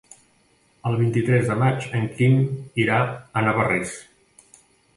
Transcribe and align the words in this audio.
El 0.91 0.95
vint-i-tres 1.01 1.45
de 1.49 1.57
maig 1.59 1.85
en 2.01 2.09
Quim 2.15 2.41
irà 2.87 2.99
a 3.43 3.47
Navarrés. 3.49 3.95